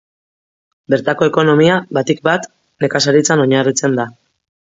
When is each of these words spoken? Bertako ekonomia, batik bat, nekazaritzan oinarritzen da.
Bertako 0.93 1.27
ekonomia, 1.31 1.75
batik 1.99 2.23
bat, 2.29 2.49
nekazaritzan 2.85 3.43
oinarritzen 3.45 4.01
da. 4.01 4.07